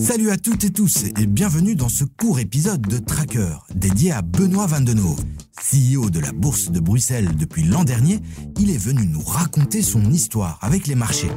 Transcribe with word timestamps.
Salut 0.00 0.30
à 0.30 0.36
toutes 0.36 0.64
et 0.64 0.70
tous 0.70 1.04
et 1.18 1.26
bienvenue 1.26 1.74
dans 1.74 1.88
ce 1.88 2.04
court 2.04 2.40
épisode 2.40 2.82
de 2.82 2.98
Tracker 2.98 3.54
dédié 3.74 4.12
à 4.12 4.22
Benoît 4.22 4.66
Vandenove. 4.66 5.20
CEO 5.60 6.10
de 6.10 6.20
la 6.20 6.32
Bourse 6.32 6.70
de 6.70 6.80
Bruxelles 6.80 7.36
depuis 7.36 7.62
l'an 7.62 7.84
dernier, 7.84 8.20
il 8.58 8.70
est 8.70 8.78
venu 8.78 9.06
nous 9.06 9.22
raconter 9.22 9.82
son 9.82 10.10
histoire 10.10 10.58
avec 10.62 10.86
les 10.86 10.94
marchés. 10.94 11.30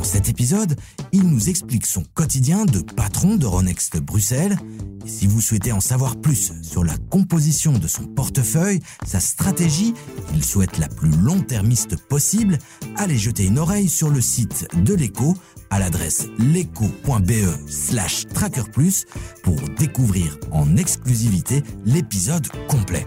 Dans 0.00 0.04
cet 0.04 0.30
épisode, 0.30 0.76
il 1.12 1.24
nous 1.24 1.50
explique 1.50 1.84
son 1.84 2.02
quotidien 2.14 2.64
de 2.64 2.78
patron 2.78 3.36
d'Euronext 3.36 3.98
Bruxelles. 3.98 4.56
Et 5.04 5.08
si 5.10 5.26
vous 5.26 5.42
souhaitez 5.42 5.72
en 5.72 5.80
savoir 5.80 6.16
plus 6.16 6.54
sur 6.62 6.84
la 6.84 6.96
composition 7.10 7.72
de 7.72 7.86
son 7.86 8.06
portefeuille, 8.06 8.80
sa 9.04 9.20
stratégie, 9.20 9.92
il 10.32 10.42
souhaite 10.42 10.78
la 10.78 10.88
plus 10.88 11.10
long-termiste 11.10 11.96
possible, 12.08 12.56
allez 12.96 13.18
jeter 13.18 13.44
une 13.44 13.58
oreille 13.58 13.90
sur 13.90 14.08
le 14.08 14.22
site 14.22 14.68
de 14.74 14.94
l'écho 14.94 15.36
à 15.68 15.78
l'adresse 15.78 16.28
leco.be 16.38 17.68
slash 17.68 18.26
tracker 18.28 18.70
plus 18.72 19.04
pour 19.42 19.60
découvrir 19.78 20.38
en 20.50 20.78
exclusivité 20.78 21.62
l'épisode 21.84 22.48
complet. 22.68 23.06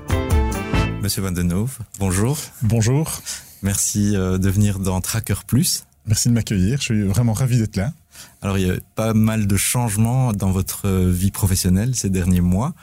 Monsieur 1.02 1.24
Van 1.24 1.32
den 1.32 1.54
Hove, 1.54 1.80
bonjour. 1.98 2.38
Bonjour. 2.62 3.20
Merci 3.64 4.16
euh, 4.16 4.38
de 4.38 4.50
venir 4.52 4.78
dans 4.78 5.02
Tracker 5.02 5.42
Plus. 5.48 5.86
Merci 6.06 6.30
de 6.30 6.34
m'accueillir. 6.34 6.80
Je 6.80 6.84
suis 6.84 7.04
vraiment 7.04 7.34
ravi 7.34 7.58
d'être 7.58 7.76
là. 7.76 7.94
Alors, 8.42 8.58
il 8.58 8.68
y 8.68 8.70
a 8.70 8.76
pas 8.96 9.14
mal 9.14 9.48
de 9.48 9.58
changements 9.58 10.34
dans 10.34 10.52
votre 10.52 10.90
vie 10.90 11.32
professionnelle 11.32 11.96
ces 11.96 12.10
derniers 12.10 12.42
mois. 12.42 12.74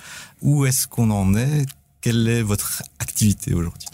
Où 0.42 0.66
est-ce 0.66 0.88
qu'on 0.88 1.10
en 1.10 1.34
est? 1.34 1.66
Quelle 2.00 2.26
est 2.28 2.42
votre 2.42 2.82
activité 2.98 3.52
aujourd'hui? 3.52 3.88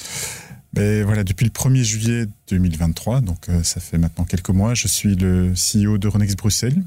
Ben 0.73 1.05
voilà, 1.05 1.25
depuis 1.25 1.45
le 1.45 1.51
1er 1.51 1.83
juillet 1.83 2.27
2023, 2.49 3.23
donc 3.23 3.49
euh, 3.49 3.62
ça 3.62 3.80
fait 3.80 3.97
maintenant 3.97 4.25
quelques 4.25 4.51
mois, 4.51 4.75
je 4.75 4.87
suis 4.89 5.16
le 5.16 5.55
CEO 5.55 5.97
d'Euronext 5.97 6.37
Bruxelles. 6.37 6.83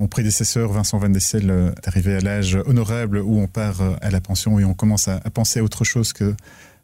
Mon 0.00 0.08
prédécesseur 0.08 0.72
Vincent 0.72 0.98
Van 0.98 1.08
Dessel 1.08 1.48
euh, 1.48 1.70
est 1.70 1.86
arrivé 1.86 2.16
à 2.16 2.20
l'âge 2.20 2.58
honorable 2.66 3.18
où 3.18 3.38
on 3.38 3.46
part 3.46 3.80
euh, 3.80 3.94
à 4.02 4.10
la 4.10 4.20
pension 4.20 4.58
et 4.58 4.64
on 4.64 4.74
commence 4.74 5.06
à, 5.06 5.20
à 5.24 5.30
penser 5.30 5.60
à 5.60 5.62
autre 5.62 5.84
chose 5.84 6.12
que 6.12 6.34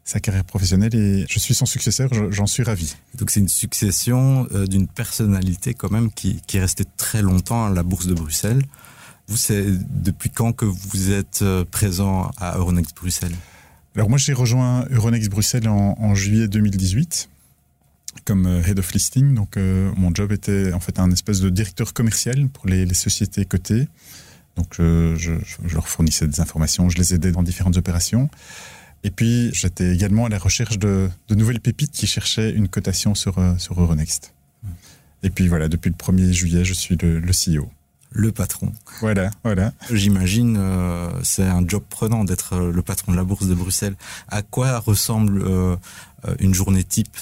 sa 0.05 0.19
carrière 0.19 0.45
professionnelle 0.45 0.93
et 0.95 1.25
je 1.27 1.39
suis 1.39 1.55
son 1.55 1.65
successeur, 1.65 2.11
j'en 2.29 2.45
suis 2.45 2.61
ravi. 2.61 2.95
Donc 3.15 3.31
c'est 3.31 3.39
une 3.39 3.49
succession 3.49 4.47
euh, 4.53 4.67
d'une 4.67 4.87
personnalité 4.87 5.73
quand 5.73 5.91
même 5.91 6.11
qui, 6.11 6.41
qui 6.45 6.57
est 6.57 6.61
restée 6.61 6.85
très 6.95 7.23
longtemps 7.23 7.65
à 7.65 7.69
la 7.71 7.81
Bourse 7.81 8.05
de 8.05 8.13
Bruxelles. 8.13 8.61
Vous, 9.27 9.37
c'est 9.37 9.65
depuis 10.03 10.29
quand 10.29 10.53
que 10.53 10.65
vous 10.65 11.11
êtes 11.11 11.41
euh, 11.41 11.65
présent 11.65 12.31
à 12.37 12.57
Euronext 12.57 12.95
Bruxelles? 12.95 13.35
Alors 13.95 14.07
moi 14.07 14.19
j'ai 14.19 14.33
rejoint 14.33 14.85
Euronext 14.91 15.29
Bruxelles 15.31 15.67
en, 15.67 15.95
en, 15.99 16.13
juillet 16.13 16.47
2018 16.47 17.29
comme 18.25 18.45
euh, 18.45 18.61
Head 18.63 18.77
of 18.77 18.93
Listing. 18.93 19.33
Donc 19.33 19.57
euh, 19.57 19.91
mon 19.97 20.13
job 20.13 20.31
était 20.31 20.71
en 20.73 20.79
fait 20.79 20.99
un 20.99 21.09
espèce 21.09 21.39
de 21.39 21.49
directeur 21.49 21.93
commercial 21.93 22.47
pour 22.49 22.67
les, 22.67 22.85
les 22.85 22.93
sociétés 22.93 23.45
cotées. 23.45 23.87
Donc 24.55 24.75
je, 24.77 25.15
je 25.17 25.73
leur 25.73 25.89
fournissais 25.89 26.27
des 26.27 26.39
informations, 26.39 26.89
je 26.89 26.97
les 26.97 27.13
aidais 27.13 27.33
dans 27.33 27.43
différentes 27.43 27.75
opérations. 27.75 28.29
Et 29.05 29.11
puis, 29.11 29.51
j'étais 29.53 29.93
également 29.93 30.25
à 30.25 30.29
la 30.29 30.39
recherche 30.39 30.79
de, 30.79 31.11
de, 31.29 31.35
nouvelles 31.35 31.59
pépites 31.59 31.91
qui 31.91 32.07
cherchaient 32.07 32.49
une 32.49 32.67
cotation 32.67 33.13
sur, 33.13 33.37
euh, 33.37 33.55
sur 33.59 33.79
Euronext. 33.79 34.33
Et 35.21 35.29
puis 35.29 35.47
voilà, 35.47 35.67
depuis 35.67 35.91
le 35.91 35.95
1er 35.95 36.31
juillet, 36.31 36.65
je 36.65 36.73
suis 36.73 36.97
le, 36.99 37.19
le 37.19 37.31
CEO. 37.31 37.69
Le 38.09 38.31
patron. 38.31 38.71
Voilà, 39.01 39.29
voilà. 39.43 39.73
J'imagine, 39.91 40.57
euh, 40.57 41.11
c'est 41.21 41.43
un 41.43 41.67
job 41.67 41.83
prenant 41.87 42.23
d'être 42.23 42.53
euh, 42.53 42.71
le 42.71 42.81
patron 42.81 43.11
de 43.11 43.17
la 43.17 43.23
bourse 43.23 43.45
de 43.45 43.53
Bruxelles. 43.53 43.95
À 44.27 44.41
quoi 44.41 44.79
ressemble 44.79 45.43
euh, 45.45 45.75
une 46.39 46.55
journée 46.55 46.83
type? 46.83 47.15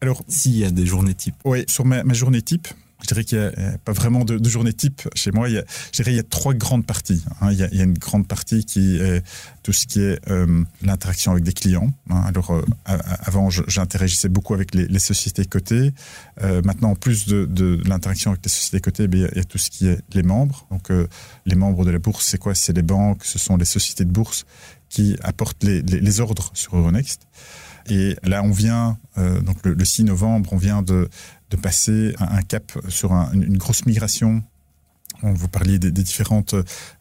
Alors, 0.00 0.22
s'il 0.28 0.56
y 0.56 0.64
a 0.64 0.70
des 0.70 0.86
journées 0.86 1.14
types. 1.14 1.36
Oui, 1.44 1.64
sur 1.68 1.84
ma, 1.84 2.02
ma 2.02 2.14
journée 2.14 2.40
type, 2.40 2.68
je 3.02 3.06
dirais 3.08 3.24
qu'il 3.24 3.38
n'y 3.38 3.64
a 3.64 3.78
pas 3.84 3.92
vraiment 3.92 4.24
de, 4.24 4.38
de, 4.38 4.48
journée 4.48 4.72
type 4.72 5.02
chez 5.14 5.30
moi. 5.30 5.48
Il 5.48 5.54
y 5.54 5.58
a, 5.58 5.64
je 5.86 6.02
dirais 6.02 6.12
il 6.12 6.16
y 6.16 6.20
a 6.20 6.24
trois 6.24 6.54
grandes 6.54 6.86
parties. 6.86 7.22
Hein. 7.40 7.52
Il, 7.52 7.58
y 7.58 7.80
a, 7.80 7.84
une 7.84 7.98
grande 7.98 8.26
partie 8.26 8.64
qui 8.64 8.96
est 8.96 9.22
tout 9.62 9.72
ce 9.72 9.86
qui 9.86 10.00
est 10.00 10.18
euh, 10.30 10.64
l'interaction 10.82 11.32
avec 11.32 11.44
des 11.44 11.52
clients. 11.52 11.90
Hein. 12.10 12.22
Alors 12.26 12.52
euh, 12.52 12.64
avant, 12.84 13.50
j'interagissais 13.50 14.28
beaucoup 14.28 14.54
avec 14.54 14.74
les, 14.74 14.98
sociétés 14.98 15.44
cotées. 15.44 15.92
Euh, 16.42 16.62
maintenant, 16.64 16.90
en 16.90 16.94
plus 16.94 17.26
de, 17.26 17.80
l'interaction 17.86 18.30
avec 18.30 18.44
les 18.44 18.50
sociétés 18.50 18.80
cotées, 18.80 19.04
a, 19.04 19.06
il 19.06 19.36
y, 19.36 19.40
a, 19.40 19.44
tout 19.44 19.58
ce 19.58 19.70
qui 19.70 19.86
est 19.86 20.00
les 20.12 20.22
membres. 20.22 20.66
Donc 20.70 20.90
euh, 20.90 21.06
les 21.44 21.54
membres 21.54 21.84
de 21.84 21.90
la 21.90 21.98
bourse, 21.98 22.26
c'est 22.26 22.38
quoi? 22.38 22.54
C'est 22.54 22.72
les 22.72 22.82
banques, 22.82 23.24
ce 23.24 23.38
sont 23.38 23.56
les 23.56 23.64
sociétés 23.64 24.04
de 24.04 24.10
bourse 24.10 24.46
qui 24.88 25.16
apportent 25.22 25.64
les, 25.64 26.20
ordres 26.20 26.50
sur 26.54 26.76
Euronext. 26.76 27.22
Et 27.88 28.16
là, 28.24 28.42
on 28.42 28.50
vient, 28.50 28.98
euh, 29.18 29.40
donc 29.40 29.58
le, 29.64 29.74
le, 29.74 29.84
6 29.84 30.04
novembre, 30.04 30.52
on 30.52 30.56
vient 30.56 30.82
de, 30.82 31.08
de 31.50 31.56
passer 31.56 32.14
un, 32.18 32.42
cap 32.42 32.72
sur 32.88 33.12
un, 33.12 33.32
une 33.32 33.56
grosse 33.56 33.86
migration. 33.86 34.42
On 35.22 35.32
vous 35.32 35.48
parliez 35.48 35.78
des, 35.78 35.90
des, 35.90 36.02
différentes 36.02 36.54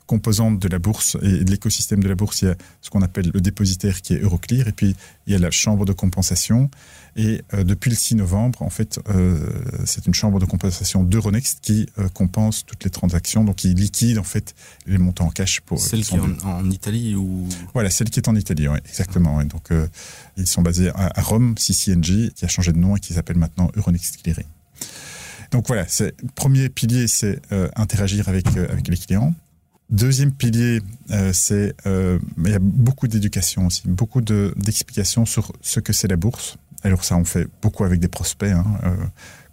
composantes 0.05 0.59
de 0.59 0.67
la 0.67 0.79
bourse 0.79 1.17
et 1.21 1.43
de 1.43 1.51
l'écosystème 1.51 2.01
de 2.03 2.07
la 2.07 2.15
bourse. 2.15 2.41
Il 2.41 2.45
y 2.45 2.51
a 2.51 2.55
ce 2.81 2.89
qu'on 2.89 3.01
appelle 3.01 3.31
le 3.33 3.41
dépositaire 3.41 4.01
qui 4.01 4.13
est 4.13 4.19
Euroclear 4.19 4.67
et 4.67 4.71
puis 4.71 4.95
il 5.25 5.33
y 5.33 5.35
a 5.35 5.39
la 5.39 5.51
chambre 5.51 5.85
de 5.85 5.93
compensation. 5.93 6.69
Et 7.15 7.41
euh, 7.53 7.63
depuis 7.63 7.89
le 7.89 7.95
6 7.95 8.15
novembre, 8.15 8.61
en 8.61 8.69
fait, 8.69 8.99
euh, 9.09 9.39
c'est 9.85 10.05
une 10.05 10.13
chambre 10.13 10.39
de 10.39 10.45
compensation 10.45 11.03
d'Euronext 11.03 11.59
qui 11.61 11.87
euh, 11.97 12.09
compense 12.09 12.65
toutes 12.65 12.83
les 12.83 12.89
transactions, 12.89 13.43
donc 13.43 13.55
qui 13.55 13.73
liquide 13.73 14.19
en 14.19 14.23
fait 14.23 14.53
les 14.85 14.97
montants 14.97 15.27
en 15.27 15.29
cash 15.29 15.61
pour 15.61 15.79
celle 15.79 16.03
qui, 16.03 16.15
est 16.15 16.19
en, 16.19 16.59
en, 16.59 16.69
Italie 16.69 17.15
ou? 17.15 17.47
Voilà 17.73 17.89
celle 17.89 18.09
qui 18.09 18.19
est 18.19 18.27
en 18.27 18.35
Italie, 18.35 18.67
exactement. 18.85 19.37
Ouais. 19.37 19.45
Donc 19.45 19.71
euh, 19.71 19.87
ils 20.37 20.47
sont 20.47 20.61
basés 20.61 20.89
à, 20.89 21.11
à 21.15 21.21
Rome, 21.21 21.55
CCNG, 21.57 22.33
qui 22.33 22.43
a 22.45 22.47
changé 22.47 22.73
de 22.73 22.77
nom 22.77 22.95
et 22.95 22.99
qui 22.99 23.13
s'appelle 23.13 23.37
maintenant 23.37 23.71
Euronext 23.75 24.21
Clearing. 24.21 24.45
Donc 25.51 25.67
voilà, 25.67 25.85
le 25.99 26.11
premier 26.35 26.69
pilier, 26.69 27.07
c'est 27.07 27.41
euh, 27.51 27.69
interagir 27.75 28.29
avec, 28.29 28.47
euh, 28.55 28.67
avec 28.71 28.87
les 28.87 28.97
clients. 28.97 29.33
Deuxième 29.89 30.31
pilier, 30.31 30.81
euh, 31.11 31.31
c'est 31.33 31.75
il 31.85 32.49
y 32.49 32.53
a 32.53 32.59
beaucoup 32.59 33.07
d'éducation 33.07 33.67
aussi, 33.67 33.83
beaucoup 33.85 34.21
d'explications 34.21 35.23
de, 35.23 35.27
sur 35.27 35.51
ce 35.61 35.79
que 35.79 35.93
c'est 35.93 36.07
la 36.07 36.15
bourse. 36.15 36.57
Alors 36.83 37.03
ça, 37.03 37.15
on 37.17 37.25
fait 37.25 37.47
beaucoup 37.61 37.83
avec 37.83 37.99
des 37.99 38.07
prospects. 38.07 38.51
Hein, 38.51 38.65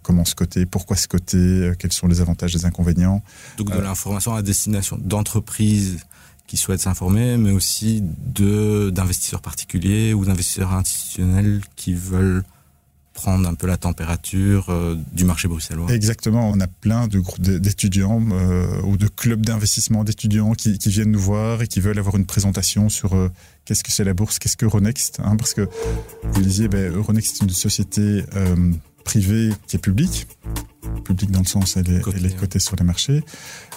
comment 0.01 0.25
se 0.25 0.35
coter, 0.35 0.65
pourquoi 0.65 0.97
se 0.97 1.07
coter, 1.07 1.71
quels 1.79 1.93
sont 1.93 2.07
les 2.07 2.19
avantages, 2.19 2.53
les 2.53 2.65
inconvénients. 2.65 3.23
Donc 3.57 3.71
de 3.71 3.79
l'information 3.79 4.33
à 4.33 4.41
destination 4.41 4.97
d'entreprises 4.97 5.99
qui 6.47 6.57
souhaitent 6.57 6.81
s'informer, 6.81 7.37
mais 7.37 7.51
aussi 7.51 8.03
d'investisseurs 8.03 9.41
particuliers 9.41 10.13
ou 10.13 10.25
d'investisseurs 10.25 10.73
institutionnels 10.73 11.61
qui 11.75 11.93
veulent 11.93 12.43
prendre 13.13 13.47
un 13.47 13.53
peu 13.53 13.67
la 13.67 13.77
température 13.77 14.69
euh, 14.69 14.97
du 15.11 15.23
marché 15.23 15.47
bruxellois. 15.47 15.91
Exactement, 15.93 16.49
on 16.49 16.59
a 16.59 16.67
plein 16.67 17.07
de 17.07 17.19
groupes 17.19 17.41
d'étudiants 17.41 18.21
euh, 18.31 18.81
ou 18.83 18.97
de 18.97 19.07
clubs 19.07 19.45
d'investissement 19.45 20.03
d'étudiants 20.03 20.53
qui, 20.53 20.77
qui, 20.77 20.89
viennent 20.89 21.11
nous 21.11 21.19
voir 21.19 21.61
et 21.61 21.67
qui 21.67 21.79
veulent 21.79 21.99
avoir 21.99 22.15
une 22.15 22.25
présentation 22.25 22.89
sur 22.89 23.13
euh, 23.13 23.29
qu'est-ce 23.65 23.83
que 23.83 23.91
c'est 23.91 24.03
la 24.03 24.13
bourse, 24.13 24.39
qu'est-ce 24.39 24.57
que 24.57 24.65
Euronext, 24.65 25.19
hein, 25.23 25.35
parce 25.37 25.53
que 25.53 25.69
vous 26.23 26.41
disiez, 26.41 26.67
ben, 26.67 26.93
Euronext 26.93 27.41
est 27.41 27.45
une 27.45 27.51
société 27.51 28.23
privée 29.03 29.51
qui 29.67 29.75
est 29.75 29.79
publique, 29.79 30.27
publique 31.03 31.31
dans 31.31 31.41
le 31.41 31.45
sens 31.45 31.77
elle 31.77 31.89
est, 31.91 32.01
Côté, 32.01 32.17
elle 32.19 32.25
est 32.25 32.35
cotée 32.35 32.59
sur 32.59 32.75
les 32.75 32.83
marchés, 32.83 33.23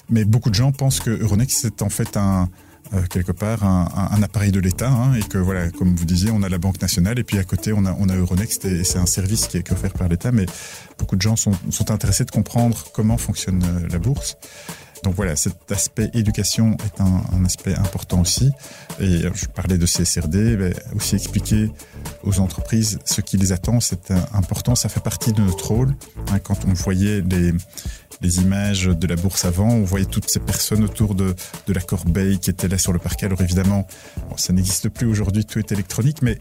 mais 0.09 0.25
beaucoup 0.25 0.51
de 0.51 0.55
gens 0.55 0.73
pensent 0.73 1.01
que 1.01 1.11
Euronext 1.11 1.59
c'est 1.61 1.83
en 1.83 1.91
fait 1.91 2.17
un 2.17 2.49
euh, 2.95 3.03
quelque 3.11 3.33
part 3.33 3.65
un, 3.65 3.89
un, 3.95 4.17
un 4.17 4.23
appareil 4.23 4.53
de 4.53 4.61
l'État 4.61 4.91
hein, 4.91 5.15
et 5.15 5.23
que 5.23 5.39
voilà, 5.39 5.71
comme 5.71 5.95
vous 5.95 6.05
disiez, 6.05 6.31
on 6.31 6.43
a 6.43 6.49
la 6.49 6.59
Banque 6.59 6.81
nationale 6.81 7.19
et 7.19 7.25
puis 7.25 7.39
à 7.39 7.45
côté 7.45 7.73
on 7.73 7.85
a, 7.85 7.97
on 7.99 8.09
a 8.09 8.15
Euronext 8.15 8.65
et, 8.65 8.85
c'est 8.85 8.99
un 8.99 9.07
service 9.07 9.49
qui 9.49 9.57
est 9.57 9.73
offert 9.73 9.93
par 9.93 10.09
l'État, 10.09 10.33
mais 10.33 10.47
beaucoup 10.99 11.17
de 11.17 11.23
gens 11.23 11.37
sont, 11.37 11.53
sont 11.71 11.91
intéressés 11.91 12.25
de 12.25 12.31
comprendre 12.31 12.85
comment 12.93 13.17
fonctionne 13.17 13.63
euh, 13.63 13.89
la 13.91 13.99
bourse. 13.99 14.37
Donc 15.03 15.15
voilà, 15.15 15.37
cet 15.37 15.71
aspect 15.71 16.11
éducation 16.15 16.77
est 16.85 17.01
un, 17.01 17.23
un, 17.33 17.45
aspect 17.45 17.75
important 17.75 18.23
aussi. 18.23 18.51
Et 18.99 19.21
je 19.35 19.47
parlais 19.47 19.79
de 19.79 19.87
CSRD, 19.87 20.57
mais 20.59 20.73
aussi 20.97 21.15
expliquer 21.17 21.71
aux 22.25 22.41
entreprises 22.41 22.99
ce 23.05 23.21
qui 23.21 23.37
les 23.37 23.53
attend, 23.53 23.79
c'est 23.79 24.11
important, 24.33 24.75
ça 24.75 24.89
fait 24.89 25.03
partie 25.03 25.33
de 25.33 25.43
notre 25.43 25.69
rôle. 25.69 25.95
Hein, 26.33 26.39
quand 26.39 26.65
on 26.67 26.73
voyait 26.73 27.21
les, 27.21 27.53
les 28.21 28.41
images 28.41 28.87
de 28.87 29.07
la 29.07 29.17
bourse 29.17 29.45
avant, 29.45 29.69
on 29.69 29.85
voyait 29.85 30.07
toutes 30.07 30.29
ces 30.29 30.41
personnes 30.41 30.85
autour 30.85 31.15
de, 31.15 31.35
de 31.67 31.73
la 31.73 31.81
corbeille 31.81 32.39
qui 32.39 32.51
étaient 32.51 32.69
là 32.69 32.79
sur 32.79 32.93
le 32.93 32.99
parquet. 32.99 33.27
Alors 33.27 33.41
évidemment, 33.41 33.87
ça 34.37 34.53
n'existe 34.53 34.89
plus 34.89 35.07
aujourd'hui, 35.07 35.45
tout 35.45 35.59
est 35.59 35.73
électronique, 35.73 36.23
mais 36.23 36.39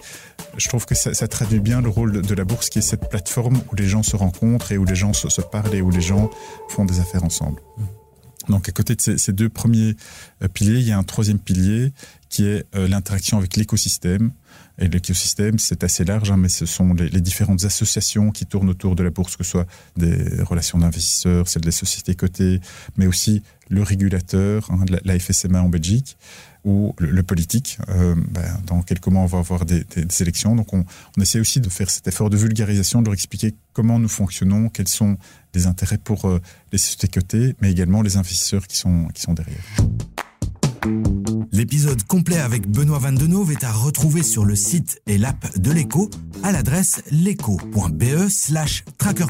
je 0.58 0.68
trouve 0.68 0.86
que 0.86 0.96
ça, 0.96 1.14
ça, 1.14 1.28
traduit 1.28 1.60
bien 1.60 1.82
le 1.82 1.90
rôle 1.90 2.22
de 2.22 2.36
la 2.36 2.44
bourse 2.44 2.70
qui 2.70 2.80
est 2.80 2.84
cette 2.84 3.10
plateforme 3.10 3.62
où 3.72 3.76
les 3.76 3.88
gens 3.88 4.04
se 4.04 4.16
rencontrent 4.16 4.72
et 4.72 4.78
où 4.78 4.86
les 4.86 4.96
gens 4.96 5.14
se, 5.14 5.30
se 5.30 5.42
parlent 5.42 5.74
et 5.74 5.82
où 5.82 5.90
les 5.90 6.02
gens 6.02 6.30
font 6.70 6.86
des 6.86 7.00
affaires 7.00 7.24
ensemble. 7.24 7.62
Mmh. 7.78 7.84
Donc 8.50 8.70
à 8.70 8.72
côté 8.72 8.96
de 8.96 9.02
ces, 9.02 9.34
deux 9.34 9.50
premiers 9.50 9.96
euh, 10.44 10.48
piliers, 10.48 10.80
il 10.80 10.88
y 10.88 10.92
a 10.92 10.98
un 10.98 11.04
troisième 11.04 11.40
pilier 11.40 11.94
qui 12.30 12.46
est 12.46 12.66
euh, 12.76 12.88
l'interaction 12.88 13.38
avec 13.38 13.56
l'écosystème. 13.56 14.32
Et 14.78 14.90
l'écosystème, 14.90 15.58
c'est 15.58 15.84
assez 15.86 16.04
large, 16.04 16.32
hein, 16.32 16.38
mais 16.38 16.50
ce 16.50 16.66
sont 16.66 16.94
les, 16.94 17.22
différentes 17.22 17.64
associations 17.64 18.32
qui 18.32 18.46
tournent 18.46 18.70
autour 18.70 18.96
de 18.96 19.04
la 19.04 19.10
bourse, 19.10 19.38
que 19.38 19.44
ce 19.44 19.52
soit 19.52 19.68
des 19.96 20.42
relations 20.42 20.78
d'investisseurs, 20.78 21.48
celles 21.48 21.64
des 21.64 21.72
sociétés 21.72 22.16
cotées, 22.16 22.60
mais 22.98 23.08
aussi 23.08 23.42
le 23.70 23.84
régulateur, 23.84 24.70
hein, 24.72 24.84
la, 25.04 25.18
FSMA 25.18 25.62
en 25.62 25.70
Belgique, 25.70 26.18
ou 26.66 26.94
le, 26.98 27.24
politique. 27.24 27.78
Euh, 27.90 28.16
ben, 28.32 28.60
dans 28.66 28.82
quelques 28.82 29.08
mois, 29.08 29.22
on 29.22 29.28
va 29.28 29.38
avoir 29.38 29.66
des, 29.66 29.86
élections. 30.20 30.56
Donc, 30.56 30.74
on, 30.74 30.84
essaie 31.22 31.40
aussi 31.40 31.62
de 31.62 31.70
faire 31.70 31.90
cet 31.90 32.08
effort 32.08 32.30
de 32.30 32.38
vulgarisation, 32.38 33.02
de 33.02 33.06
leur 33.06 33.14
expliquer 33.14 33.56
comment 33.74 34.00
nous 34.00 34.10
fonctionnons, 34.10 34.70
quels 34.70 34.88
sont 34.88 35.18
les 35.54 35.68
intérêts 35.68 36.00
pour 36.00 36.26
euh, 36.26 36.42
les 36.72 36.78
sociétés 36.78 37.08
cotées, 37.08 37.56
mais 37.62 37.72
également 37.72 38.02
les 38.02 38.18
investisseurs 38.18 38.68
qui 38.68 38.78
sont, 38.78 39.08
qui 39.14 39.22
sont 39.22 39.34
derrière. 39.34 39.64
L'épisode 41.52 42.04
complet 42.04 42.38
avec 42.38 42.68
Benoît 42.68 43.00
Van 43.00 43.12
Denove 43.12 43.52
est 43.52 43.64
à 43.64 43.72
retrouver 43.72 44.24
sur 44.24 44.46
le 44.46 44.56
site 44.56 45.02
et 45.08 45.18
l'app 45.18 45.58
de 45.58 45.72
l'écho 45.72 46.10
à 46.44 46.52
l'adresse 46.52 47.02
leco.be 47.12 48.28
slash 48.30 48.84
tracker 48.98 49.26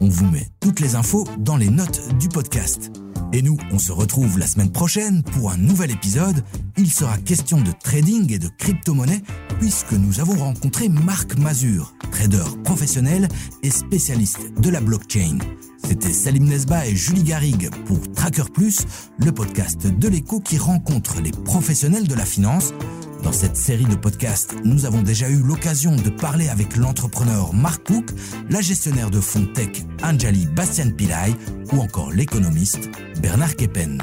On 0.00 0.08
vous 0.08 0.26
met 0.26 0.48
toutes 0.60 0.80
les 0.80 0.94
infos 0.94 1.26
dans 1.38 1.56
les 1.56 1.70
notes 1.70 2.16
du 2.18 2.28
podcast. 2.28 2.92
Et 3.32 3.42
nous, 3.42 3.56
on 3.70 3.78
se 3.78 3.92
retrouve 3.92 4.38
la 4.38 4.46
semaine 4.46 4.72
prochaine 4.72 5.22
pour 5.22 5.52
un 5.52 5.56
nouvel 5.56 5.92
épisode. 5.92 6.42
Il 6.76 6.90
sera 6.90 7.16
question 7.18 7.60
de 7.60 7.70
trading 7.70 8.32
et 8.32 8.38
de 8.38 8.48
crypto-monnaie 8.48 9.22
puisque 9.60 9.92
nous 9.92 10.18
avons 10.20 10.36
rencontré 10.36 10.88
Marc 10.88 11.38
Mazur, 11.38 11.94
trader 12.10 12.44
professionnel 12.64 13.28
et 13.62 13.70
spécialiste 13.70 14.40
de 14.60 14.68
la 14.68 14.80
blockchain. 14.80 15.38
C'était 15.84 16.12
Salim 16.12 16.44
Nesba 16.44 16.86
et 16.86 16.96
Julie 16.96 17.22
Garrigue 17.22 17.70
pour 17.86 18.00
Tracker 18.12 18.50
Plus, 18.52 18.86
le 19.18 19.32
podcast 19.32 19.86
de 19.86 20.08
l'écho 20.08 20.40
qui 20.40 20.58
rencontre 20.58 21.20
les 21.20 21.32
professionnels 21.32 22.08
de 22.08 22.14
la 22.14 22.24
finance. 22.24 22.72
Dans 23.22 23.32
cette 23.32 23.56
série 23.56 23.84
de 23.84 23.94
podcasts, 23.94 24.54
nous 24.64 24.86
avons 24.86 25.02
déjà 25.02 25.28
eu 25.28 25.42
l'occasion 25.42 25.94
de 25.94 26.10
parler 26.10 26.48
avec 26.48 26.76
l'entrepreneur 26.76 27.52
Mark 27.52 27.86
Cook, 27.86 28.10
la 28.48 28.60
gestionnaire 28.60 29.10
de 29.10 29.20
fonds 29.20 29.46
tech 29.54 29.84
Anjali 30.02 30.46
Bastian 30.46 30.90
Pillay 30.90 31.34
ou 31.72 31.80
encore 31.80 32.10
l'économiste 32.10 32.88
Bernard 33.20 33.56
Keppen. 33.56 33.98